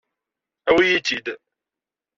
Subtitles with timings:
[0.69, 1.27] Awi-yi-tt-id.